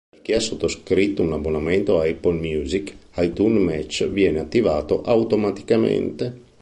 Per 0.09 0.19
chi 0.23 0.31
ha 0.33 0.39
sottoscritto 0.39 1.21
un 1.21 1.31
abbonamento 1.31 1.99
a 1.99 2.07
Apple 2.09 2.33
Music, 2.39 2.91
iTunes 3.17 3.61
Match 3.61 4.07
viene 4.07 4.39
attivato 4.39 5.03
automaticamente. 5.03 6.39